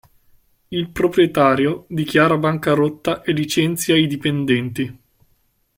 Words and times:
Il 0.69 0.89
proprietario 0.89 1.85
dichiara 1.87 2.35
bancarotta 2.35 3.21
e 3.21 3.33
licenzia 3.33 3.95
i 3.95 4.07
dipendenti. 4.07 4.99